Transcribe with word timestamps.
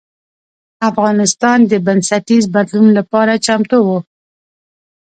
افغانستان 0.89 1.59
د 1.71 1.73
بنسټیز 1.85 2.43
بدلون 2.55 2.87
لپاره 2.97 3.33
چمتو 3.45 3.79
و. 3.87 3.89